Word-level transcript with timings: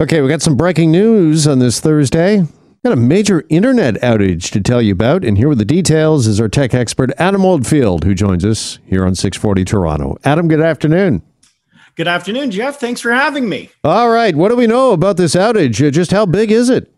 Okay, 0.00 0.22
we 0.22 0.30
got 0.30 0.40
some 0.40 0.56
breaking 0.56 0.90
news 0.90 1.46
on 1.46 1.58
this 1.58 1.78
Thursday. 1.78 2.46
Got 2.82 2.94
a 2.94 2.96
major 2.96 3.44
internet 3.50 3.96
outage 3.96 4.50
to 4.52 4.60
tell 4.62 4.80
you 4.80 4.94
about, 4.94 5.26
and 5.26 5.36
here 5.36 5.46
with 5.50 5.58
the 5.58 5.64
details 5.66 6.26
is 6.26 6.40
our 6.40 6.48
tech 6.48 6.72
expert 6.72 7.10
Adam 7.18 7.44
Oldfield, 7.44 8.04
who 8.04 8.14
joins 8.14 8.42
us 8.42 8.78
here 8.86 9.04
on 9.04 9.14
640 9.14 9.62
Toronto. 9.66 10.16
Adam, 10.24 10.48
good 10.48 10.62
afternoon. 10.62 11.20
Good 11.96 12.08
afternoon, 12.08 12.50
Jeff. 12.50 12.80
Thanks 12.80 13.02
for 13.02 13.12
having 13.12 13.46
me. 13.46 13.68
All 13.84 14.08
right, 14.08 14.34
what 14.34 14.48
do 14.48 14.56
we 14.56 14.66
know 14.66 14.92
about 14.92 15.18
this 15.18 15.34
outage? 15.34 15.86
Uh, 15.86 15.90
Just 15.90 16.12
how 16.12 16.24
big 16.24 16.50
is 16.50 16.70
it? 16.70 16.90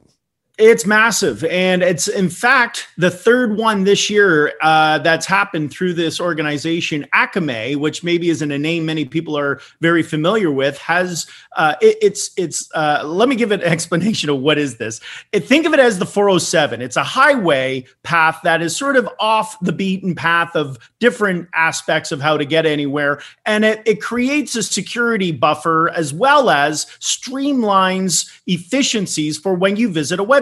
It's 0.59 0.85
massive. 0.85 1.45
And 1.45 1.83
it's, 1.83 2.09
in 2.09 2.29
fact, 2.29 2.87
the 2.99 3.11
third 3.11 3.57
one 3.57 3.85
this 3.85 4.11
year 4.11 4.53
uh, 4.61 4.99
that's 4.99 5.25
happened 5.25 5.71
through 5.71 5.95
this 5.95 6.21
organization, 6.21 7.07
Akamai, 7.15 7.77
which 7.77 8.05
maybe 8.05 8.29
isn't 8.29 8.51
a 8.53 8.59
name 8.59 8.85
many 8.85 9.07
people 9.07 9.37
are 9.39 9.63
very 9.81 10.03
familiar 10.03 10.51
with, 10.51 10.77
has 10.77 11.27
uh, 11.57 11.77
it, 11.81 11.97
it's, 12.03 12.33
it's, 12.37 12.69
uh, 12.75 13.03
let 13.03 13.31
me 13.31 13.35
give 13.35 13.51
an 13.51 13.63
explanation 13.63 14.29
of 14.29 14.41
what 14.41 14.59
is 14.59 14.77
this. 14.77 15.01
It, 15.33 15.47
think 15.47 15.65
of 15.65 15.73
it 15.73 15.81
as 15.81 15.99
the 15.99 16.05
407. 16.05 16.83
It's 16.83 16.97
a 16.97 17.05
highway 17.05 17.87
path 18.03 18.41
that 18.45 18.61
is 18.61 18.77
sort 18.77 18.97
of 18.97 19.09
off 19.19 19.59
the 19.61 19.73
beaten 19.73 20.15
path 20.15 20.55
of 20.55 20.79
different 21.01 21.49
aspects 21.55 22.13
of 22.13 22.21
how 22.21 22.37
to 22.37 22.45
get 22.45 22.67
anywhere. 22.67 23.23
And 23.47 23.65
it, 23.65 23.81
it 23.87 24.03
creates 24.03 24.55
a 24.55 24.63
security 24.63 25.33
buffer 25.33 25.89
as 25.89 26.13
well 26.13 26.51
as 26.51 26.85
streamlines 27.01 28.31
efficiencies 28.47 29.39
for 29.39 29.55
when 29.55 29.77
you 29.77 29.91
visit 29.91 30.21
a 30.21 30.25
website. 30.25 30.42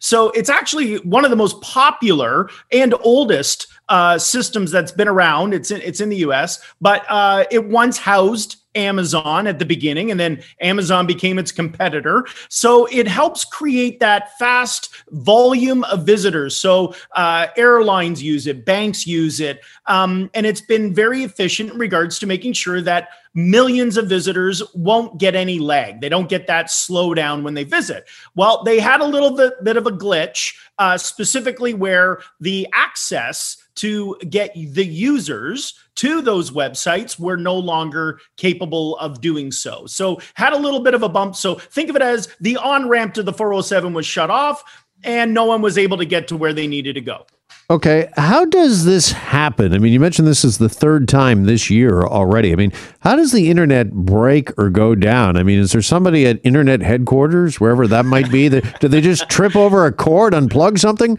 So 0.00 0.30
it's 0.30 0.50
actually 0.50 0.96
one 0.98 1.24
of 1.24 1.30
the 1.30 1.36
most 1.36 1.60
popular 1.60 2.48
and 2.72 2.94
oldest 3.00 3.66
uh, 3.88 4.18
systems 4.18 4.70
that's 4.70 4.92
been 4.92 5.08
around. 5.08 5.54
It's 5.54 5.70
in, 5.70 5.80
it's 5.82 6.00
in 6.00 6.08
the 6.08 6.16
US, 6.18 6.60
but 6.80 7.04
uh, 7.08 7.44
it 7.50 7.66
once 7.66 7.98
housed 7.98 8.56
Amazon 8.76 9.46
at 9.46 9.58
the 9.58 9.64
beginning, 9.64 10.10
and 10.10 10.20
then 10.20 10.42
Amazon 10.60 11.06
became 11.06 11.38
its 11.38 11.50
competitor. 11.50 12.26
So 12.48 12.86
it 12.86 13.08
helps 13.08 13.44
create 13.44 13.98
that 14.00 14.38
fast 14.38 14.94
volume 15.10 15.82
of 15.84 16.04
visitors. 16.04 16.56
So 16.56 16.94
uh, 17.12 17.48
airlines 17.56 18.22
use 18.22 18.46
it, 18.46 18.64
banks 18.64 19.06
use 19.06 19.40
it, 19.40 19.60
um, 19.86 20.30
and 20.34 20.46
it's 20.46 20.60
been 20.60 20.94
very 20.94 21.22
efficient 21.22 21.72
in 21.72 21.78
regards 21.78 22.18
to 22.20 22.26
making 22.26 22.52
sure 22.52 22.80
that 22.82 23.08
millions 23.34 23.96
of 23.96 24.08
visitors 24.08 24.62
won't 24.74 25.18
get 25.18 25.34
any 25.34 25.58
lag. 25.58 26.00
They 26.00 26.08
don't 26.08 26.28
get 26.28 26.46
that 26.46 26.66
slowdown 26.66 27.42
when 27.42 27.54
they 27.54 27.64
visit. 27.64 28.08
Well, 28.34 28.64
they 28.64 28.80
had 28.80 29.00
a 29.00 29.06
little 29.06 29.36
bit, 29.36 29.62
bit 29.62 29.76
of 29.76 29.86
a 29.86 29.90
glitch, 29.90 30.54
uh, 30.78 30.96
specifically 30.98 31.74
where 31.74 32.20
the 32.40 32.66
access 32.72 33.58
to 33.76 34.16
get 34.28 34.52
the 34.54 34.84
users 34.84 35.74
to 35.96 36.20
those 36.20 36.50
websites 36.50 37.18
were 37.18 37.36
no 37.36 37.56
longer 37.56 38.20
capable 38.36 38.96
of 38.98 39.20
doing 39.20 39.50
so. 39.50 39.86
So 39.86 40.20
had 40.34 40.52
a 40.52 40.58
little 40.58 40.80
bit 40.80 40.94
of 40.94 41.02
a 41.02 41.08
bump. 41.08 41.36
So 41.36 41.54
think 41.54 41.90
of 41.90 41.96
it 41.96 42.02
as 42.02 42.28
the 42.40 42.56
on 42.56 42.88
ramp 42.88 43.14
to 43.14 43.22
the 43.22 43.32
407 43.32 43.92
was 43.92 44.06
shut 44.06 44.30
off 44.30 44.84
and 45.04 45.32
no 45.32 45.44
one 45.44 45.62
was 45.62 45.78
able 45.78 45.96
to 45.98 46.04
get 46.04 46.28
to 46.28 46.36
where 46.36 46.52
they 46.52 46.66
needed 46.66 46.94
to 46.94 47.00
go. 47.00 47.26
Okay, 47.68 48.08
how 48.16 48.44
does 48.44 48.84
this 48.84 49.10
happen? 49.10 49.74
I 49.74 49.78
mean, 49.78 49.92
you 49.92 49.98
mentioned 49.98 50.28
this 50.28 50.44
is 50.44 50.58
the 50.58 50.68
third 50.68 51.08
time 51.08 51.46
this 51.46 51.68
year 51.68 52.02
already. 52.02 52.52
I 52.52 52.54
mean, 52.54 52.72
how 53.00 53.16
does 53.16 53.32
the 53.32 53.50
internet 53.50 53.90
break 53.90 54.56
or 54.56 54.70
go 54.70 54.94
down? 54.94 55.36
I 55.36 55.42
mean, 55.42 55.58
is 55.58 55.72
there 55.72 55.82
somebody 55.82 56.28
at 56.28 56.38
internet 56.44 56.80
headquarters, 56.80 57.58
wherever 57.58 57.88
that 57.88 58.04
might 58.04 58.30
be, 58.30 58.46
that 58.46 58.80
do 58.80 58.86
they 58.86 59.00
just 59.00 59.28
trip 59.28 59.56
over 59.56 59.84
a 59.84 59.90
cord, 59.90 60.32
unplug 60.32 60.78
something? 60.78 61.18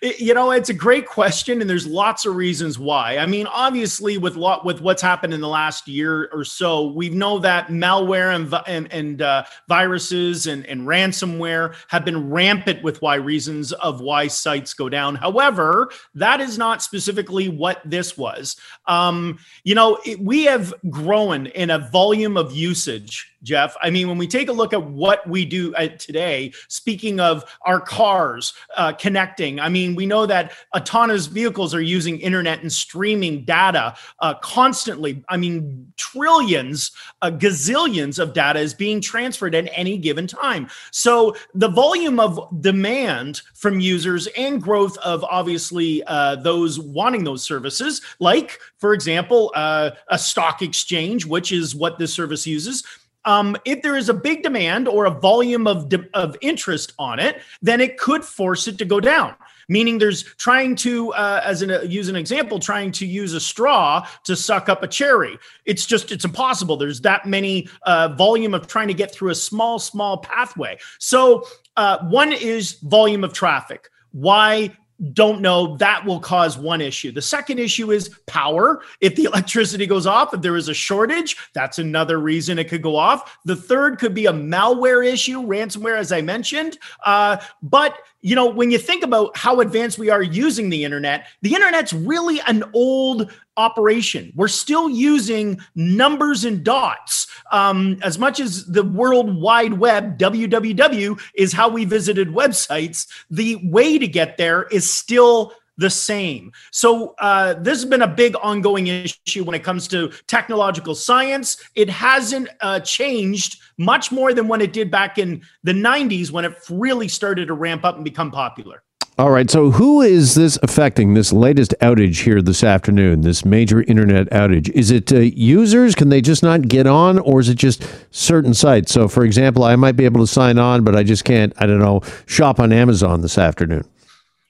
You 0.00 0.32
know, 0.32 0.52
it's 0.52 0.68
a 0.68 0.74
great 0.74 1.06
question, 1.06 1.60
and 1.60 1.68
there's 1.68 1.86
lots 1.86 2.24
of 2.24 2.36
reasons 2.36 2.78
why. 2.78 3.18
I 3.18 3.26
mean, 3.26 3.48
obviously, 3.48 4.16
with 4.16 4.36
lot 4.36 4.64
with 4.64 4.80
what's 4.80 5.02
happened 5.02 5.34
in 5.34 5.40
the 5.40 5.48
last 5.48 5.88
year 5.88 6.28
or 6.32 6.44
so, 6.44 6.86
we 6.92 7.08
know 7.08 7.40
that 7.40 7.66
malware 7.68 8.34
and 8.34 8.52
and, 8.68 8.92
and 8.92 9.22
uh, 9.22 9.44
viruses 9.68 10.46
and, 10.46 10.64
and 10.66 10.82
ransomware 10.82 11.74
have 11.88 12.04
been 12.04 12.30
rampant 12.30 12.82
with 12.84 13.02
why 13.02 13.16
reasons 13.16 13.72
of 13.72 14.00
why 14.00 14.28
sites 14.28 14.72
go 14.72 14.88
down. 14.88 15.16
However, 15.16 15.90
that 16.14 16.40
is 16.40 16.58
not 16.58 16.82
specifically 16.82 17.48
what 17.48 17.82
this 17.84 18.16
was. 18.16 18.56
Um, 18.86 19.38
you 19.64 19.74
know, 19.74 19.98
it, 20.06 20.20
we 20.20 20.44
have 20.44 20.72
grown 20.90 21.46
in 21.46 21.70
a 21.70 21.78
volume 21.90 22.36
of 22.36 22.52
usage 22.52 23.31
Jeff. 23.42 23.76
I 23.82 23.90
mean, 23.90 24.08
when 24.08 24.18
we 24.18 24.26
take 24.26 24.48
a 24.48 24.52
look 24.52 24.72
at 24.72 24.82
what 24.82 25.26
we 25.28 25.44
do 25.44 25.74
uh, 25.74 25.88
today, 25.98 26.52
speaking 26.68 27.20
of 27.20 27.44
our 27.62 27.80
cars 27.80 28.54
uh, 28.76 28.92
connecting, 28.92 29.60
I 29.60 29.68
mean, 29.68 29.94
we 29.94 30.06
know 30.06 30.26
that 30.26 30.52
autonomous 30.76 31.26
vehicles 31.26 31.74
are 31.74 31.80
using 31.80 32.20
internet 32.20 32.62
and 32.62 32.72
streaming 32.72 33.44
data 33.44 33.96
uh, 34.20 34.34
constantly. 34.34 35.24
I 35.28 35.36
mean, 35.36 35.92
trillions, 35.96 36.92
uh, 37.22 37.30
gazillions 37.30 38.18
of 38.18 38.32
data 38.32 38.60
is 38.60 38.74
being 38.74 39.00
transferred 39.00 39.54
at 39.54 39.68
any 39.72 39.98
given 39.98 40.26
time. 40.26 40.68
So 40.90 41.34
the 41.54 41.68
volume 41.68 42.20
of 42.20 42.60
demand 42.60 43.42
from 43.54 43.80
users 43.80 44.28
and 44.36 44.62
growth 44.62 44.96
of 44.98 45.24
obviously 45.24 46.02
uh, 46.04 46.36
those 46.36 46.78
wanting 46.78 47.24
those 47.24 47.42
services, 47.42 48.02
like, 48.20 48.58
for 48.78 48.94
example, 48.94 49.52
uh, 49.54 49.90
a 50.08 50.18
stock 50.18 50.62
exchange, 50.62 51.26
which 51.26 51.52
is 51.52 51.74
what 51.74 51.98
this 51.98 52.12
service 52.12 52.46
uses 52.46 52.84
um, 53.24 53.56
if 53.64 53.82
there 53.82 53.96
is 53.96 54.08
a 54.08 54.14
big 54.14 54.42
demand 54.42 54.88
or 54.88 55.04
a 55.04 55.10
volume 55.10 55.66
of, 55.66 55.88
de- 55.88 56.08
of 56.14 56.36
interest 56.40 56.92
on 56.98 57.18
it, 57.18 57.40
then 57.60 57.80
it 57.80 57.98
could 57.98 58.24
force 58.24 58.66
it 58.68 58.78
to 58.78 58.84
go 58.84 59.00
down. 59.00 59.34
Meaning, 59.68 59.98
there's 59.98 60.24
trying 60.24 60.74
to, 60.76 61.12
uh, 61.14 61.40
as 61.44 61.62
an 61.62 61.70
uh, 61.70 61.80
use 61.82 62.08
an 62.08 62.16
example, 62.16 62.58
trying 62.58 62.90
to 62.92 63.06
use 63.06 63.32
a 63.32 63.40
straw 63.40 64.06
to 64.24 64.34
suck 64.34 64.68
up 64.68 64.82
a 64.82 64.88
cherry. 64.88 65.38
It's 65.64 65.86
just 65.86 66.10
it's 66.10 66.24
impossible. 66.24 66.76
There's 66.76 67.00
that 67.02 67.26
many 67.26 67.68
uh, 67.84 68.08
volume 68.08 68.54
of 68.54 68.66
trying 68.66 68.88
to 68.88 68.94
get 68.94 69.14
through 69.14 69.30
a 69.30 69.34
small, 69.34 69.78
small 69.78 70.18
pathway. 70.18 70.78
So 70.98 71.46
uh, 71.76 71.98
one 72.08 72.32
is 72.32 72.72
volume 72.82 73.24
of 73.24 73.32
traffic. 73.32 73.88
Why 74.10 74.76
don't 75.12 75.40
know 75.40 75.76
that 75.78 76.04
will 76.04 76.20
cause 76.20 76.56
one 76.56 76.80
issue. 76.80 77.10
The 77.10 77.22
second 77.22 77.58
issue 77.58 77.90
is 77.90 78.10
power. 78.26 78.82
If 79.00 79.16
the 79.16 79.24
electricity 79.32 79.86
goes 79.86 80.06
off, 80.06 80.32
if 80.32 80.42
there 80.42 80.56
is 80.56 80.68
a 80.68 80.74
shortage, 80.74 81.36
that's 81.54 81.78
another 81.78 82.20
reason 82.20 82.58
it 82.58 82.68
could 82.68 82.82
go 82.82 82.96
off. 82.96 83.38
The 83.44 83.56
third 83.56 83.98
could 83.98 84.14
be 84.14 84.26
a 84.26 84.32
malware 84.32 85.04
issue, 85.06 85.42
ransomware, 85.42 85.98
as 85.98 86.12
I 86.12 86.20
mentioned. 86.20 86.78
Uh, 87.04 87.38
but 87.62 87.96
you 88.22 88.36
know, 88.36 88.46
when 88.46 88.70
you 88.70 88.78
think 88.78 89.02
about 89.02 89.36
how 89.36 89.60
advanced 89.60 89.98
we 89.98 90.08
are 90.08 90.22
using 90.22 90.70
the 90.70 90.84
internet, 90.84 91.26
the 91.42 91.54
internet's 91.54 91.92
really 91.92 92.40
an 92.46 92.62
old 92.72 93.30
operation. 93.56 94.32
We're 94.36 94.48
still 94.48 94.88
using 94.88 95.60
numbers 95.74 96.44
and 96.44 96.64
dots. 96.64 97.26
Um, 97.50 97.98
as 98.02 98.18
much 98.18 98.38
as 98.38 98.64
the 98.66 98.84
World 98.84 99.36
Wide 99.40 99.74
Web, 99.74 100.18
WWW, 100.18 101.20
is 101.34 101.52
how 101.52 101.68
we 101.68 101.84
visited 101.84 102.28
websites, 102.28 103.08
the 103.28 103.56
way 103.64 103.98
to 103.98 104.06
get 104.06 104.36
there 104.36 104.62
is 104.64 104.88
still 104.88 105.52
the 105.76 105.90
same. 105.90 106.52
So, 106.70 107.14
uh, 107.18 107.54
this 107.54 107.80
has 107.80 107.84
been 107.84 108.02
a 108.02 108.08
big 108.08 108.34
ongoing 108.42 108.86
issue 108.86 109.44
when 109.44 109.54
it 109.54 109.64
comes 109.64 109.88
to 109.88 110.12
technological 110.26 110.94
science. 110.94 111.62
It 111.74 111.88
hasn't 111.88 112.48
uh, 112.60 112.80
changed 112.80 113.60
much 113.78 114.12
more 114.12 114.34
than 114.34 114.48
when 114.48 114.60
it 114.60 114.72
did 114.72 114.90
back 114.90 115.18
in 115.18 115.42
the 115.62 115.72
90s 115.72 116.30
when 116.30 116.44
it 116.44 116.54
really 116.70 117.08
started 117.08 117.46
to 117.46 117.54
ramp 117.54 117.84
up 117.84 117.96
and 117.96 118.04
become 118.04 118.30
popular. 118.30 118.82
All 119.18 119.30
right. 119.30 119.50
So, 119.50 119.70
who 119.70 120.00
is 120.00 120.34
this 120.34 120.58
affecting? 120.62 121.12
This 121.12 121.34
latest 121.34 121.74
outage 121.82 122.22
here 122.22 122.40
this 122.40 122.64
afternoon, 122.64 123.20
this 123.20 123.44
major 123.44 123.82
internet 123.82 124.30
outage. 124.30 124.70
Is 124.70 124.90
it 124.90 125.12
uh, 125.12 125.18
users? 125.18 125.94
Can 125.94 126.08
they 126.08 126.22
just 126.22 126.42
not 126.42 126.66
get 126.66 126.86
on, 126.86 127.18
or 127.18 127.38
is 127.38 127.50
it 127.50 127.56
just 127.56 127.84
certain 128.10 128.54
sites? 128.54 128.90
So, 128.90 129.08
for 129.08 129.22
example, 129.24 129.64
I 129.64 129.76
might 129.76 129.96
be 129.96 130.06
able 130.06 130.22
to 130.22 130.26
sign 130.26 130.58
on, 130.58 130.82
but 130.82 130.96
I 130.96 131.02
just 131.02 131.24
can't. 131.24 131.52
I 131.58 131.66
don't 131.66 131.78
know. 131.78 132.00
Shop 132.24 132.58
on 132.58 132.72
Amazon 132.72 133.20
this 133.20 133.36
afternoon. 133.36 133.84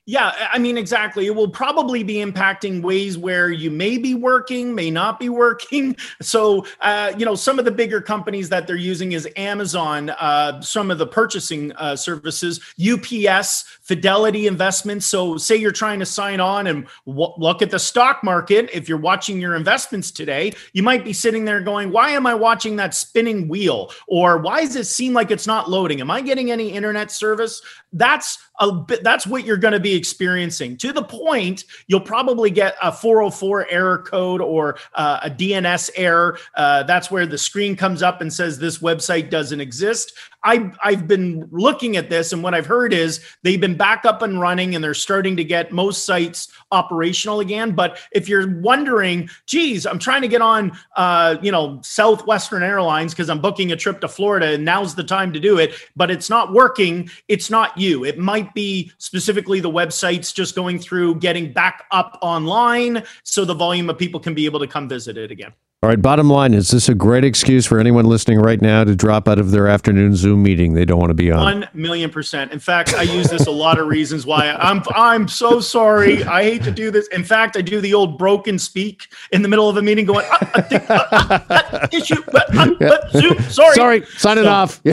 Yeah, 0.05 0.33
I 0.51 0.59
mean, 0.59 0.77
exactly. 0.77 1.27
It 1.27 1.35
will 1.35 1.47
probably 1.47 2.03
be 2.03 2.15
impacting 2.15 2.81
ways 2.81 3.17
where 3.17 3.51
you 3.51 3.71
may 3.71 3.97
be 3.97 4.13
working, 4.13 4.75
may 4.75 4.91
not 4.91 5.17
be 5.17 5.29
working. 5.43 5.95
So, 6.21 6.65
uh, 6.81 7.13
you 7.17 7.25
know, 7.25 7.35
some 7.35 7.57
of 7.57 7.63
the 7.63 7.71
bigger 7.71 8.01
companies 8.01 8.49
that 8.49 8.67
they're 8.67 8.75
using 8.75 9.13
is 9.13 9.29
Amazon, 9.37 10.09
uh, 10.09 10.61
some 10.61 10.91
of 10.91 10.97
the 10.97 11.07
purchasing 11.07 11.71
uh, 11.77 11.95
services, 11.95 12.59
UPS, 12.85 13.63
Fidelity 13.81 14.45
Investments. 14.45 15.05
So, 15.05 15.37
say 15.37 15.55
you're 15.55 15.71
trying 15.71 15.99
to 15.99 16.05
sign 16.05 16.41
on 16.41 16.67
and 16.67 16.85
w- 17.07 17.33
look 17.37 17.61
at 17.61 17.71
the 17.71 17.79
stock 17.79 18.25
market. 18.25 18.69
If 18.73 18.89
you're 18.89 18.97
watching 18.97 19.39
your 19.39 19.55
investments 19.55 20.11
today, 20.11 20.51
you 20.73 20.83
might 20.83 21.05
be 21.05 21.13
sitting 21.13 21.45
there 21.45 21.61
going, 21.61 21.91
Why 21.91 22.09
am 22.09 22.27
I 22.27 22.33
watching 22.35 22.75
that 22.75 22.93
spinning 22.93 23.47
wheel? 23.47 23.89
Or 24.07 24.37
why 24.37 24.65
does 24.65 24.75
it 24.75 24.85
seem 24.85 25.13
like 25.13 25.31
it's 25.31 25.47
not 25.47 25.69
loading? 25.69 26.01
Am 26.01 26.11
I 26.11 26.19
getting 26.19 26.51
any 26.51 26.73
internet 26.73 27.09
service? 27.09 27.61
That's 27.93 28.37
a 28.59 28.71
bit, 28.71 29.03
that's 29.03 29.25
what 29.27 29.45
you're 29.45 29.57
going 29.57 29.73
to 29.73 29.79
be 29.79 29.92
experiencing 29.95 30.77
to 30.77 30.91
the 30.91 31.03
point 31.03 31.65
you'll 31.87 31.99
probably 31.99 32.49
get 32.49 32.75
a 32.81 32.91
404 32.91 33.67
error 33.69 33.97
code 33.99 34.41
or 34.41 34.77
uh, 34.93 35.19
a 35.23 35.29
DNS 35.29 35.89
error. 35.95 36.37
Uh, 36.55 36.83
that's 36.83 37.09
where 37.11 37.25
the 37.25 37.37
screen 37.37 37.75
comes 37.75 38.01
up 38.01 38.21
and 38.21 38.31
says 38.31 38.59
this 38.59 38.79
website 38.79 39.29
doesn't 39.29 39.59
exist. 39.59 40.13
I, 40.43 40.71
I've 40.83 41.07
been 41.07 41.47
looking 41.51 41.95
at 41.95 42.09
this, 42.09 42.33
and 42.33 42.43
what 42.43 42.53
I've 42.53 42.65
heard 42.65 42.93
is 42.93 43.23
they've 43.43 43.59
been 43.59 43.77
back 43.77 44.05
up 44.05 44.21
and 44.21 44.39
running, 44.39 44.75
and 44.75 44.83
they're 44.83 44.93
starting 44.93 45.37
to 45.37 45.43
get 45.43 45.71
most 45.71 46.05
sites 46.05 46.49
operational 46.71 47.39
again. 47.39 47.71
But 47.71 47.99
if 48.11 48.27
you're 48.27 48.59
wondering, 48.59 49.29
geez, 49.45 49.85
I'm 49.85 49.99
trying 49.99 50.21
to 50.21 50.27
get 50.27 50.41
on, 50.41 50.77
uh, 50.95 51.37
you 51.41 51.51
know, 51.51 51.79
Southwestern 51.83 52.63
Airlines 52.63 53.13
because 53.13 53.29
I'm 53.29 53.39
booking 53.39 53.71
a 53.71 53.75
trip 53.75 54.01
to 54.01 54.07
Florida, 54.07 54.53
and 54.53 54.65
now's 54.65 54.95
the 54.95 55.03
time 55.03 55.31
to 55.33 55.39
do 55.39 55.57
it, 55.57 55.73
but 55.95 56.11
it's 56.11 56.29
not 56.29 56.51
working. 56.51 57.09
It's 57.27 57.49
not 57.49 57.77
you. 57.77 58.03
It 58.03 58.17
might 58.17 58.53
be 58.53 58.91
specifically 58.97 59.59
the 59.59 59.71
websites 59.71 60.33
just 60.33 60.55
going 60.55 60.79
through 60.79 61.15
getting 61.15 61.53
back 61.53 61.85
up 61.91 62.17
online, 62.21 63.03
so 63.23 63.45
the 63.45 63.55
volume 63.55 63.89
of 63.89 63.97
people 63.97 64.19
can 64.19 64.33
be 64.33 64.45
able 64.45 64.59
to 64.59 64.67
come 64.67 64.89
visit 64.89 65.17
it 65.17 65.31
again. 65.31 65.53
All 65.83 65.89
right, 65.89 66.01
bottom 66.01 66.29
line 66.29 66.53
is 66.53 66.71
this 66.71 66.87
a 66.87 66.95
great 66.95 67.25
excuse 67.25 67.65
for 67.65 67.77
anyone 67.77 68.05
listening 68.05 68.39
right 68.39 68.61
now 68.61 68.85
to 68.85 68.95
drop 68.95 69.27
out 69.27 69.37
of 69.37 69.51
their 69.51 69.67
afternoon 69.67 70.15
Zoom 70.15 70.41
meeting 70.41 70.75
they 70.75 70.85
don't 70.85 70.97
want 70.97 71.09
to 71.09 71.13
be 71.13 71.29
on? 71.29 71.43
One 71.43 71.69
million 71.73 72.09
percent. 72.09 72.53
In 72.53 72.59
fact, 72.59 72.93
I 72.93 73.01
use 73.01 73.29
this 73.29 73.47
a 73.47 73.51
lot 73.51 73.77
of 73.77 73.87
reasons 73.87 74.25
why 74.25 74.49
I'm 74.51 74.81
I'm 74.95 75.27
so 75.27 75.59
sorry. 75.59 76.23
I 76.23 76.43
hate 76.43 76.63
to 76.63 76.71
do 76.71 76.89
this. 76.89 77.07
In 77.07 77.25
fact, 77.25 77.57
I 77.57 77.61
do 77.61 77.81
the 77.81 77.93
old 77.93 78.17
broken 78.17 78.57
speak 78.59 79.09
in 79.33 79.41
the 79.41 79.49
middle 79.49 79.67
of 79.67 79.75
a 79.75 79.81
meeting 79.81 80.05
going, 80.05 80.25
uh, 80.31 80.37
I 80.53 80.61
think, 80.61 80.89
uh, 80.89 81.39
uh, 81.49 81.87
issue, 81.91 82.23
but, 82.31 82.55
uh, 82.55 82.69
but 82.79 83.11
Zoom, 83.11 83.37
sorry. 83.49 83.75
Sorry, 83.75 84.05
sign 84.15 84.37
it 84.37 84.43
so, 84.43 84.49
off. 84.49 84.79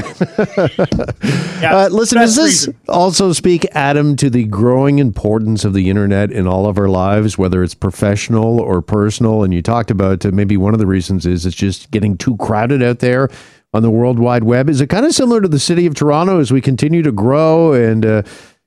yeah, 1.62 1.84
uh, 1.84 1.88
listen, 1.92 2.18
does 2.18 2.34
this 2.34 2.66
reason. 2.66 2.80
also 2.88 3.32
speak, 3.32 3.64
Adam, 3.76 4.16
to 4.16 4.28
the 4.28 4.42
growing 4.42 4.98
importance 4.98 5.64
of 5.64 5.72
the 5.72 5.88
internet 5.88 6.32
in 6.32 6.48
all 6.48 6.66
of 6.66 6.78
our 6.78 6.88
lives, 6.88 7.38
whether 7.38 7.62
it's 7.62 7.74
professional 7.74 8.58
or 8.58 8.82
personal? 8.82 9.44
And 9.44 9.54
you 9.54 9.62
talked 9.62 9.92
about 9.92 10.24
maybe 10.24 10.56
one 10.56 10.74
of 10.80 10.86
the 10.86 10.86
reasons 10.86 11.26
is 11.26 11.46
it's 11.46 11.56
just 11.56 11.90
getting 11.90 12.16
too 12.16 12.36
crowded 12.38 12.82
out 12.82 12.98
there 13.00 13.28
on 13.72 13.82
the 13.82 13.90
World 13.90 14.18
Wide 14.18 14.44
Web. 14.44 14.68
Is 14.68 14.80
it 14.80 14.88
kind 14.88 15.06
of 15.06 15.12
similar 15.12 15.40
to 15.40 15.48
the 15.48 15.58
city 15.58 15.86
of 15.86 15.94
Toronto 15.94 16.40
as 16.40 16.50
we 16.50 16.60
continue 16.60 17.02
to 17.02 17.12
grow 17.12 17.72
and, 17.72 18.04
uh, 18.04 18.22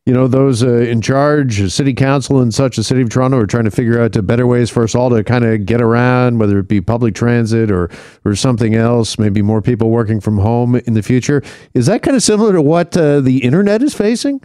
you 0.05 0.13
know, 0.13 0.27
those 0.27 0.63
uh, 0.63 0.67
in 0.67 1.01
charge, 1.01 1.71
city 1.71 1.93
council 1.93 2.41
and 2.41 2.53
such, 2.53 2.75
the 2.75 2.83
city 2.83 3.01
of 3.01 3.09
Toronto 3.09 3.37
are 3.37 3.47
trying 3.47 3.63
to 3.63 3.71
figure 3.71 4.01
out 4.01 4.17
better 4.25 4.45
ways 4.45 4.69
for 4.69 4.83
us 4.83 4.95
all 4.95 5.09
to 5.09 5.23
kind 5.23 5.45
of 5.45 5.65
get 5.65 5.81
around, 5.81 6.39
whether 6.39 6.59
it 6.59 6.67
be 6.67 6.81
public 6.81 7.15
transit 7.15 7.71
or, 7.71 7.89
or 8.25 8.35
something 8.35 8.75
else, 8.75 9.17
maybe 9.17 9.41
more 9.41 9.61
people 9.61 9.89
working 9.89 10.19
from 10.19 10.37
home 10.37 10.75
in 10.75 10.93
the 10.93 11.03
future. 11.03 11.41
Is 11.73 11.85
that 11.85 12.01
kind 12.01 12.17
of 12.17 12.23
similar 12.23 12.51
to 12.53 12.61
what 12.61 12.95
uh, 12.97 13.21
the 13.21 13.43
internet 13.43 13.81
is 13.81 13.93
facing? 13.93 14.41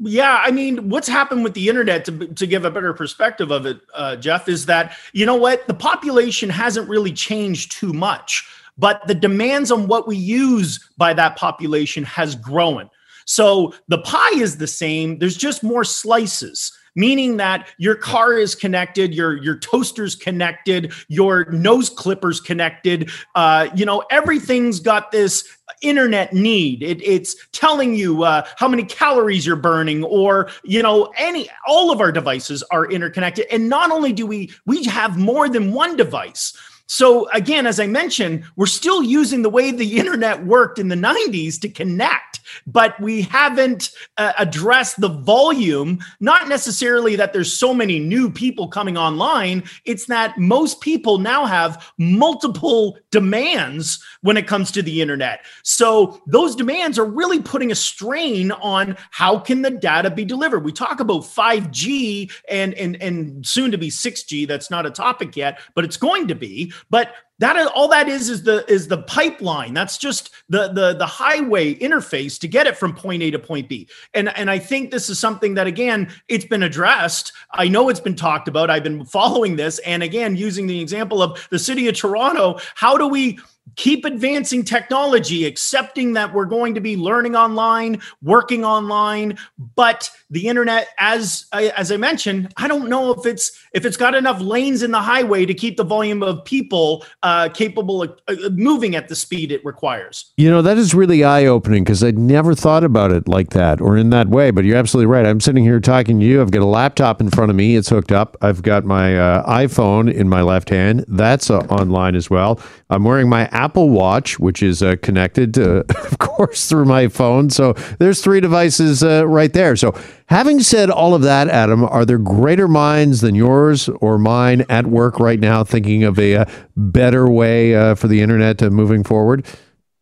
Yeah, 0.00 0.42
I 0.44 0.50
mean, 0.50 0.88
what's 0.88 1.06
happened 1.06 1.44
with 1.44 1.54
the 1.54 1.68
internet 1.68 2.04
to, 2.06 2.26
to 2.26 2.46
give 2.46 2.64
a 2.64 2.70
better 2.70 2.92
perspective 2.92 3.50
of 3.50 3.64
it, 3.64 3.80
uh, 3.94 4.16
Jeff, 4.16 4.48
is 4.48 4.66
that, 4.66 4.96
you 5.12 5.24
know 5.24 5.36
what? 5.36 5.66
The 5.68 5.74
population 5.74 6.50
hasn't 6.50 6.88
really 6.88 7.12
changed 7.12 7.72
too 7.72 7.92
much, 7.92 8.44
but 8.76 9.06
the 9.06 9.14
demands 9.14 9.70
on 9.70 9.86
what 9.86 10.08
we 10.08 10.16
use 10.16 10.90
by 10.96 11.14
that 11.14 11.36
population 11.36 12.02
has 12.04 12.34
grown. 12.34 12.90
So 13.24 13.72
the 13.88 13.98
pie 13.98 14.36
is 14.36 14.58
the 14.58 14.66
same, 14.66 15.18
there's 15.18 15.36
just 15.36 15.62
more 15.62 15.84
slices 15.84 16.76
meaning 16.94 17.36
that 17.38 17.68
your 17.78 17.94
car 17.94 18.34
is 18.34 18.54
connected, 18.54 19.14
your 19.14 19.36
your 19.42 19.56
toaster's 19.56 20.14
connected, 20.14 20.92
your 21.08 21.46
nose 21.50 21.90
clippers 21.90 22.40
connected. 22.40 23.10
Uh, 23.34 23.68
you 23.74 23.84
know, 23.84 24.04
everything's 24.10 24.80
got 24.80 25.12
this 25.12 25.44
internet 25.82 26.32
need. 26.32 26.82
It, 26.82 27.02
it's 27.02 27.36
telling 27.52 27.94
you 27.94 28.22
uh, 28.22 28.46
how 28.56 28.68
many 28.68 28.84
calories 28.84 29.46
you're 29.46 29.56
burning, 29.56 30.04
or 30.04 30.50
you 30.64 30.82
know, 30.82 31.12
any 31.16 31.48
all 31.66 31.90
of 31.90 32.00
our 32.00 32.12
devices 32.12 32.62
are 32.70 32.90
interconnected. 32.90 33.46
And 33.50 33.68
not 33.68 33.90
only 33.90 34.12
do 34.12 34.26
we 34.26 34.52
we 34.66 34.84
have 34.84 35.18
more 35.18 35.48
than 35.48 35.72
one 35.72 35.96
device. 35.96 36.56
So 36.86 37.28
again, 37.30 37.66
as 37.66 37.80
I 37.80 37.86
mentioned, 37.86 38.44
we're 38.56 38.66
still 38.66 39.02
using 39.02 39.42
the 39.42 39.50
way 39.50 39.70
the 39.70 39.98
internet 39.98 40.44
worked 40.44 40.78
in 40.78 40.88
the 40.88 40.96
90s 40.96 41.60
to 41.60 41.68
connect 41.68 42.34
but 42.66 42.98
we 43.00 43.22
haven't 43.22 43.90
uh, 44.16 44.32
addressed 44.38 45.00
the 45.00 45.08
volume. 45.08 45.98
Not 46.20 46.48
necessarily 46.48 47.16
that 47.16 47.32
there's 47.32 47.52
so 47.52 47.74
many 47.74 47.98
new 47.98 48.30
people 48.30 48.68
coming 48.68 48.96
online, 48.96 49.64
it's 49.84 50.06
that 50.06 50.38
most 50.38 50.80
people 50.80 51.18
now 51.18 51.46
have 51.46 51.92
multiple 51.98 52.98
demands 53.10 54.02
when 54.22 54.36
it 54.36 54.46
comes 54.46 54.70
to 54.72 54.82
the 54.82 55.00
internet. 55.00 55.44
So 55.62 56.20
those 56.26 56.56
demands 56.56 56.98
are 56.98 57.04
really 57.04 57.40
putting 57.40 57.70
a 57.70 57.76
strain 57.76 58.50
on 58.52 58.96
how 59.10 59.38
can 59.38 59.62
the 59.62 59.70
data 59.70 60.10
be 60.10 60.24
delivered. 60.24 60.64
We 60.64 60.72
talk 60.72 61.00
about 61.00 61.22
5G 61.22 62.32
and 62.48 62.74
and 62.74 63.00
and 63.02 63.46
soon 63.46 63.70
to 63.70 63.78
be 63.78 63.90
6G. 63.90 64.46
That's 64.46 64.70
not 64.70 64.86
a 64.86 64.90
topic 64.90 65.36
yet, 65.36 65.60
but 65.74 65.84
it's 65.84 65.96
going 65.96 66.28
to 66.28 66.34
be. 66.34 66.72
But 66.90 67.12
that 67.38 67.56
is 67.56 67.66
all 67.74 67.88
that 67.88 68.08
is 68.08 68.28
is 68.28 68.44
the 68.44 68.64
is 68.70 68.88
the 68.88 69.02
pipeline. 69.02 69.74
That's 69.74 69.98
just 69.98 70.30
the 70.48 70.68
the 70.68 70.94
the 70.94 71.06
highway 71.06 71.74
interface 71.74 72.38
to 72.40 72.48
get 72.48 72.66
it 72.66 72.76
from 72.76 72.94
point 72.94 73.22
a 73.22 73.30
to 73.32 73.38
point 73.38 73.68
b. 73.68 73.88
And 74.14 74.28
and 74.36 74.50
i 74.50 74.58
think 74.58 74.90
this 74.90 75.10
is 75.10 75.18
something 75.18 75.54
that 75.54 75.66
again 75.66 76.12
it's 76.28 76.44
been 76.44 76.62
addressed. 76.62 77.32
I 77.52 77.68
know 77.68 77.88
it's 77.88 78.00
been 78.00 78.14
talked 78.14 78.48
about. 78.48 78.70
I've 78.70 78.84
been 78.84 79.04
following 79.04 79.56
this. 79.56 79.78
And 79.80 80.02
again 80.02 80.36
using 80.36 80.66
the 80.66 80.80
example 80.80 81.22
of 81.22 81.46
the 81.50 81.58
city 81.58 81.88
of 81.88 81.96
toronto 81.96 82.58
how 82.74 82.96
do 82.96 83.08
we 83.08 83.38
keep 83.76 84.04
advancing 84.04 84.62
technology, 84.62 85.46
accepting 85.46 86.12
that 86.12 86.32
we're 86.32 86.44
going 86.44 86.74
to 86.74 86.80
be 86.80 86.96
learning 86.96 87.34
online, 87.34 88.00
working 88.22 88.64
online, 88.64 89.38
but 89.74 90.10
the 90.30 90.48
internet, 90.48 90.88
as 90.98 91.46
as 91.52 91.90
I 91.90 91.96
mentioned, 91.96 92.52
I 92.56 92.68
don't 92.68 92.88
know 92.88 93.12
if 93.12 93.26
it's 93.26 93.52
if 93.72 93.84
it's 93.84 93.96
got 93.96 94.14
enough 94.14 94.40
lanes 94.40 94.82
in 94.82 94.90
the 94.90 95.00
highway 95.00 95.46
to 95.46 95.54
keep 95.54 95.76
the 95.76 95.84
volume 95.84 96.22
of 96.22 96.44
people 96.44 97.04
uh, 97.24 97.48
capable 97.48 98.02
of 98.02 98.20
uh, 98.28 98.34
moving 98.52 98.94
at 98.94 99.08
the 99.08 99.16
speed 99.16 99.50
it 99.50 99.64
requires. 99.64 100.30
You 100.36 100.50
know 100.50 100.60
that 100.60 100.76
is 100.76 100.94
really 100.94 101.24
eye 101.24 101.46
opening 101.46 101.82
because 101.82 102.04
I'd 102.04 102.18
never 102.18 102.54
thought 102.54 102.84
about 102.84 103.12
it 103.12 103.26
like 103.26 103.50
that 103.50 103.80
or 103.80 103.96
in 103.96 104.10
that 104.10 104.28
way. 104.28 104.50
But 104.50 104.66
you're 104.66 104.76
absolutely 104.76 105.06
right. 105.06 105.24
I'm 105.24 105.40
sitting 105.40 105.64
here 105.64 105.80
talking 105.80 106.20
to 106.20 106.26
you. 106.26 106.42
I've 106.42 106.50
got 106.50 106.60
a 106.60 106.66
laptop 106.66 107.22
in 107.22 107.30
front 107.30 107.50
of 107.50 107.56
me. 107.56 107.76
It's 107.76 107.88
hooked 107.88 108.12
up. 108.12 108.36
I've 108.42 108.60
got 108.60 108.84
my 108.84 109.16
uh, 109.16 109.50
iPhone 109.50 110.12
in 110.12 110.28
my 110.28 110.42
left 110.42 110.68
hand. 110.68 111.06
That's 111.08 111.50
uh, 111.50 111.60
online 111.70 112.14
as 112.14 112.28
well. 112.28 112.60
I'm 112.90 113.04
wearing 113.04 113.30
my 113.30 113.46
Apple 113.46 113.88
Watch, 113.88 114.38
which 114.38 114.62
is 114.62 114.82
uh, 114.82 114.96
connected, 115.02 115.54
to, 115.54 115.80
of 116.04 116.18
course, 116.18 116.68
through 116.68 116.84
my 116.84 117.08
phone. 117.08 117.48
So 117.48 117.72
there's 117.98 118.22
three 118.22 118.40
devices 118.40 119.02
uh, 119.02 119.26
right 119.26 119.52
there. 119.52 119.76
So, 119.76 119.94
having 120.26 120.60
said 120.60 120.90
all 120.90 121.14
of 121.14 121.22
that, 121.22 121.48
Adam, 121.48 121.84
are 121.84 122.04
there 122.04 122.18
greater 122.18 122.68
minds 122.68 123.20
than 123.22 123.34
yours 123.34 123.88
or 123.88 124.18
mine 124.18 124.64
at 124.68 124.86
work 124.86 125.18
right 125.18 125.40
now 125.40 125.64
thinking 125.64 126.04
of 126.04 126.18
a, 126.18 126.36
uh, 126.36 126.44
better 126.76 127.28
way 127.28 127.74
uh, 127.74 127.94
for 127.94 128.08
the 128.08 128.20
internet 128.20 128.58
to 128.58 128.70
moving 128.70 129.04
forward? 129.04 129.46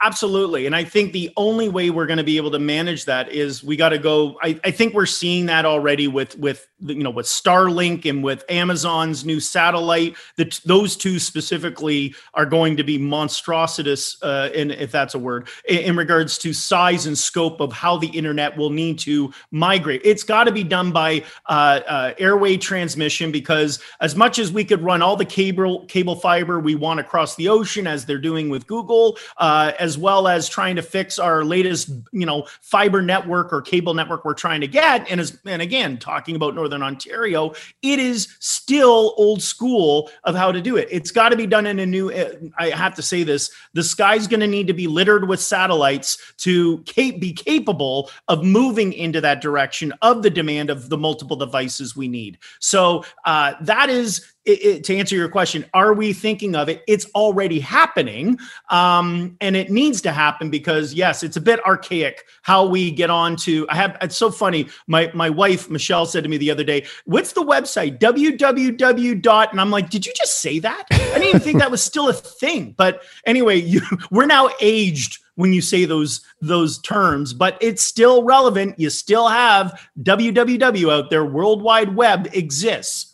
Absolutely. 0.04 0.66
And 0.66 0.74
I 0.74 0.82
think 0.82 1.12
the 1.12 1.30
only 1.36 1.68
way 1.68 1.90
we're 1.90 2.06
going 2.06 2.18
to 2.18 2.24
be 2.24 2.36
able 2.36 2.50
to 2.50 2.58
manage 2.58 3.04
that 3.04 3.30
is 3.30 3.62
we 3.62 3.76
got 3.76 3.90
to 3.90 3.98
go. 3.98 4.36
I, 4.42 4.58
I, 4.64 4.72
think 4.72 4.94
we're 4.94 5.06
seeing 5.06 5.46
that 5.46 5.64
already 5.64 6.08
with 6.08 6.36
with 6.38 6.66
you 6.80 7.04
know 7.04 7.10
with 7.10 7.26
Starlink 7.26 8.04
and 8.04 8.24
with 8.24 8.44
Amazon's 8.48 9.24
new 9.24 9.38
satellite. 9.38 10.16
That 10.38 10.60
those 10.64 10.96
two 10.96 11.20
specifically 11.20 12.16
are 12.34 12.46
going 12.46 12.76
to 12.78 12.82
be 12.82 12.98
monstrous, 12.98 14.20
uh, 14.22 14.50
in, 14.52 14.72
if 14.72 14.90
that's 14.90 15.14
a 15.14 15.20
word, 15.20 15.46
in, 15.68 15.78
in, 15.78 15.96
regards 15.96 16.36
to 16.38 16.52
size 16.52 17.06
and 17.06 17.16
scope 17.16 17.60
of 17.60 17.72
how 17.72 17.96
the 17.96 18.08
internet 18.08 18.56
will 18.56 18.70
need 18.70 18.98
to 19.00 19.32
migrate. 19.52 20.00
It's 20.04 20.24
got 20.24 20.44
to 20.44 20.52
be 20.52 20.64
done 20.64 20.90
by 20.90 21.22
uh, 21.46 21.80
uh, 21.86 22.14
airway 22.18 22.56
transmission 22.56 23.30
because 23.30 23.78
as 24.00 24.16
much 24.16 24.40
as 24.40 24.52
we 24.52 24.64
could 24.64 24.82
run 24.82 25.00
all 25.00 25.14
the 25.14 25.24
cable 25.24 25.86
cable 25.86 26.16
fiber 26.16 26.58
we 26.58 26.74
want 26.74 26.98
across 26.98 27.36
the 27.36 27.48
ocean, 27.48 27.86
as 27.86 28.04
they're 28.04 28.18
doing 28.18 28.48
with 28.48 28.66
Google, 28.66 29.16
uh, 29.36 29.70
as 29.78 29.91
as 29.92 29.98
well 29.98 30.26
as 30.26 30.48
trying 30.48 30.74
to 30.74 30.82
fix 30.82 31.18
our 31.18 31.44
latest, 31.44 31.90
you 32.12 32.24
know, 32.24 32.46
fiber 32.62 33.02
network 33.02 33.52
or 33.52 33.60
cable 33.60 33.92
network 33.92 34.24
we're 34.24 34.32
trying 34.32 34.62
to 34.62 34.66
get. 34.66 35.06
And 35.10 35.20
as 35.20 35.38
and 35.44 35.60
again, 35.60 35.98
talking 35.98 36.34
about 36.34 36.54
Northern 36.54 36.82
Ontario, 36.82 37.52
it 37.82 37.98
is 37.98 38.34
still 38.38 39.12
old 39.18 39.42
school 39.42 40.10
of 40.24 40.34
how 40.34 40.50
to 40.50 40.62
do 40.62 40.78
it. 40.78 40.88
It's 40.90 41.10
got 41.10 41.28
to 41.28 41.36
be 41.36 41.46
done 41.46 41.66
in 41.66 41.78
a 41.78 41.84
new. 41.84 42.10
I 42.58 42.70
have 42.70 42.94
to 42.94 43.02
say 43.02 43.22
this: 43.22 43.50
the 43.74 43.82
sky's 43.82 44.26
going 44.26 44.40
to 44.40 44.46
need 44.46 44.66
to 44.68 44.72
be 44.72 44.86
littered 44.86 45.28
with 45.28 45.40
satellites 45.40 46.16
to 46.38 46.78
be 46.96 47.34
capable 47.34 48.10
of 48.28 48.42
moving 48.42 48.94
into 48.94 49.20
that 49.20 49.42
direction 49.42 49.92
of 50.00 50.22
the 50.22 50.30
demand 50.30 50.70
of 50.70 50.88
the 50.88 50.96
multiple 50.96 51.36
devices 51.36 51.94
we 51.94 52.08
need. 52.08 52.38
So 52.60 53.04
uh, 53.26 53.54
that 53.60 53.90
is 53.90 54.31
it, 54.44 54.64
it, 54.64 54.84
to 54.84 54.96
answer 54.96 55.14
your 55.14 55.28
question, 55.28 55.64
are 55.72 55.92
we 55.92 56.12
thinking 56.12 56.56
of 56.56 56.68
it? 56.68 56.82
It's 56.88 57.06
already 57.14 57.60
happening, 57.60 58.38
um, 58.70 59.36
and 59.40 59.56
it 59.56 59.70
needs 59.70 60.00
to 60.02 60.12
happen 60.12 60.50
because 60.50 60.94
yes, 60.94 61.22
it's 61.22 61.36
a 61.36 61.40
bit 61.40 61.64
archaic 61.64 62.24
how 62.42 62.66
we 62.66 62.90
get 62.90 63.10
on 63.10 63.36
to. 63.36 63.68
I 63.68 63.76
have. 63.76 63.96
It's 64.00 64.16
so 64.16 64.30
funny. 64.30 64.68
My 64.86 65.10
my 65.14 65.30
wife 65.30 65.70
Michelle 65.70 66.06
said 66.06 66.24
to 66.24 66.28
me 66.28 66.38
the 66.38 66.50
other 66.50 66.64
day, 66.64 66.86
"What's 67.04 67.32
the 67.32 67.42
website? 67.42 67.98
www 68.00 69.22
dot." 69.22 69.52
And 69.52 69.60
I'm 69.60 69.70
like, 69.70 69.90
"Did 69.90 70.06
you 70.06 70.12
just 70.16 70.40
say 70.40 70.58
that? 70.58 70.86
I 70.90 70.96
didn't 70.96 71.28
even 71.28 71.40
think 71.40 71.58
that 71.60 71.70
was 71.70 71.82
still 71.82 72.08
a 72.08 72.12
thing." 72.12 72.74
But 72.76 73.02
anyway, 73.26 73.56
you, 73.56 73.80
we're 74.10 74.26
now 74.26 74.50
aged 74.60 75.22
when 75.36 75.52
you 75.52 75.60
say 75.60 75.84
those 75.84 76.20
those 76.40 76.78
terms, 76.78 77.32
but 77.32 77.56
it's 77.60 77.84
still 77.84 78.24
relevant. 78.24 78.78
You 78.78 78.90
still 78.90 79.28
have 79.28 79.88
www 80.02 80.92
out 80.92 81.10
there. 81.10 81.24
World 81.24 81.62
Wide 81.62 81.94
Web 81.94 82.28
exists. 82.32 83.11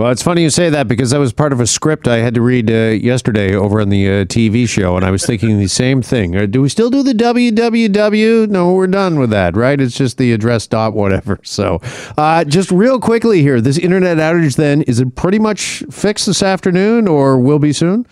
Well, 0.00 0.10
it's 0.10 0.22
funny 0.22 0.40
you 0.40 0.48
say 0.48 0.70
that 0.70 0.88
because 0.88 1.10
that 1.10 1.18
was 1.18 1.34
part 1.34 1.52
of 1.52 1.60
a 1.60 1.66
script 1.66 2.08
I 2.08 2.20
had 2.20 2.32
to 2.32 2.40
read 2.40 2.70
uh, 2.70 2.96
yesterday 2.98 3.54
over 3.54 3.82
on 3.82 3.90
the 3.90 4.08
uh, 4.08 4.24
TV 4.24 4.66
show, 4.66 4.96
and 4.96 5.04
I 5.04 5.10
was 5.10 5.26
thinking 5.26 5.58
the 5.58 5.68
same 5.68 6.00
thing. 6.00 6.34
Uh, 6.34 6.46
do 6.46 6.62
we 6.62 6.70
still 6.70 6.88
do 6.88 7.02
the 7.02 7.12
www? 7.12 8.48
No, 8.48 8.72
we're 8.72 8.86
done 8.86 9.18
with 9.18 9.28
that, 9.28 9.54
right? 9.58 9.78
It's 9.78 9.94
just 9.94 10.16
the 10.16 10.32
address 10.32 10.66
dot 10.66 10.94
whatever. 10.94 11.38
So, 11.50 11.80
uh, 12.16 12.44
just 12.44 12.70
real 12.70 12.98
quickly 12.98 13.42
here, 13.42 13.60
this 13.60 13.76
internet 13.76 14.16
outage 14.16 14.56
then 14.56 14.82
is 14.82 15.00
it 15.00 15.16
pretty 15.16 15.38
much 15.38 15.82
fixed 15.90 16.26
this 16.26 16.42
afternoon, 16.42 17.06
or 17.06 17.38
will 17.38 17.58
be 17.58 17.74
soon? 17.74 18.06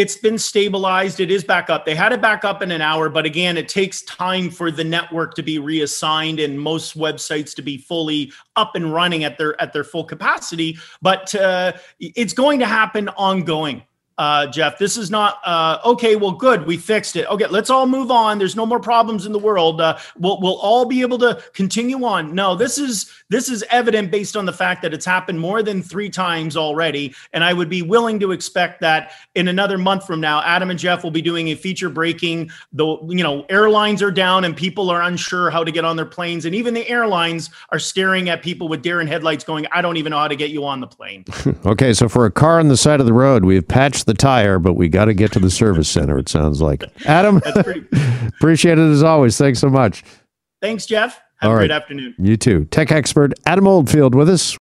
It's 0.00 0.16
been 0.16 0.38
stabilized. 0.38 1.20
It 1.20 1.30
is 1.30 1.44
back 1.44 1.68
up. 1.68 1.84
They 1.84 1.94
had 1.94 2.14
it 2.14 2.22
back 2.22 2.42
up 2.42 2.62
in 2.62 2.70
an 2.70 2.80
hour, 2.80 3.10
but 3.10 3.26
again, 3.26 3.58
it 3.58 3.68
takes 3.68 4.00
time 4.02 4.48
for 4.48 4.70
the 4.70 4.82
network 4.82 5.34
to 5.34 5.42
be 5.42 5.58
reassigned 5.58 6.40
and 6.40 6.58
most 6.58 6.96
websites 6.96 7.54
to 7.56 7.62
be 7.62 7.76
fully 7.76 8.32
up 8.56 8.74
and 8.76 8.94
running 8.94 9.24
at 9.24 9.36
their 9.36 9.60
at 9.60 9.74
their 9.74 9.84
full 9.84 10.04
capacity. 10.04 10.78
But 11.02 11.34
uh, 11.34 11.74
it's 12.00 12.32
going 12.32 12.60
to 12.60 12.66
happen 12.66 13.10
ongoing 13.10 13.82
uh, 14.20 14.46
Jeff. 14.46 14.76
This 14.76 14.98
is 14.98 15.10
not 15.10 15.38
uh, 15.46 15.78
okay. 15.82 16.14
Well, 16.14 16.32
good, 16.32 16.66
we 16.66 16.76
fixed 16.76 17.16
it. 17.16 17.26
Okay, 17.28 17.46
let's 17.46 17.70
all 17.70 17.86
move 17.86 18.10
on. 18.10 18.36
There's 18.36 18.54
no 18.54 18.66
more 18.66 18.78
problems 18.78 19.24
in 19.24 19.32
the 19.32 19.38
world. 19.38 19.80
Uh, 19.80 19.96
we'll 20.18 20.38
we'll 20.42 20.58
all 20.58 20.84
be 20.84 21.00
able 21.00 21.16
to 21.20 21.42
continue 21.54 22.04
on. 22.04 22.34
No, 22.34 22.54
this 22.54 22.76
is 22.76 23.10
this 23.30 23.48
is 23.48 23.64
evident 23.70 24.10
based 24.10 24.36
on 24.36 24.44
the 24.44 24.52
fact 24.52 24.82
that 24.82 24.92
it's 24.92 25.06
happened 25.06 25.40
more 25.40 25.62
than 25.62 25.82
three 25.82 26.10
times 26.10 26.54
already, 26.54 27.14
and 27.32 27.42
I 27.42 27.54
would 27.54 27.70
be 27.70 27.80
willing 27.80 28.20
to 28.20 28.32
expect 28.32 28.82
that 28.82 29.12
in 29.34 29.48
another 29.48 29.78
month 29.78 30.06
from 30.06 30.20
now, 30.20 30.42
Adam 30.42 30.68
and 30.68 30.78
Jeff 30.78 31.02
will 31.02 31.10
be 31.10 31.22
doing 31.22 31.48
a 31.48 31.54
feature 31.54 31.88
breaking. 31.88 32.50
The 32.74 32.98
you 33.08 33.22
know 33.22 33.46
airlines 33.48 34.02
are 34.02 34.10
down 34.10 34.44
and 34.44 34.54
people 34.54 34.90
are 34.90 35.00
unsure 35.00 35.48
how 35.48 35.64
to 35.64 35.72
get 35.72 35.86
on 35.86 35.96
their 35.96 36.04
planes, 36.04 36.44
and 36.44 36.54
even 36.54 36.74
the 36.74 36.86
airlines 36.90 37.48
are 37.70 37.78
staring 37.78 38.28
at 38.28 38.42
people 38.42 38.68
with 38.68 38.82
deer 38.82 39.02
headlights, 39.06 39.44
going, 39.44 39.66
"I 39.72 39.80
don't 39.80 39.96
even 39.96 40.10
know 40.10 40.18
how 40.18 40.28
to 40.28 40.36
get 40.36 40.50
you 40.50 40.66
on 40.66 40.80
the 40.80 40.86
plane." 40.86 41.24
okay, 41.64 41.94
so 41.94 42.06
for 42.06 42.26
a 42.26 42.30
car 42.30 42.60
on 42.60 42.68
the 42.68 42.76
side 42.76 43.00
of 43.00 43.06
the 43.06 43.14
road, 43.14 43.46
we've 43.46 43.66
patched 43.66 44.09
the 44.10 44.14
tire, 44.14 44.58
but 44.58 44.74
we 44.74 44.88
got 44.88 45.04
to 45.04 45.14
get 45.14 45.30
to 45.32 45.38
the 45.38 45.50
service 45.50 45.88
center, 45.88 46.18
it 46.18 46.28
sounds 46.28 46.60
like. 46.60 46.82
Adam, 47.06 47.40
appreciate 48.26 48.76
it 48.76 48.90
as 48.90 49.04
always. 49.04 49.38
Thanks 49.38 49.60
so 49.60 49.70
much. 49.70 50.02
Thanks, 50.60 50.84
Jeff. 50.84 51.20
Have 51.36 51.50
All 51.50 51.56
a 51.56 51.60
great 51.60 51.70
afternoon. 51.70 52.14
You 52.18 52.36
too. 52.36 52.64
Tech 52.66 52.90
expert 52.90 53.32
Adam 53.46 53.68
Oldfield 53.68 54.14
with 54.16 54.28
us. 54.28 54.56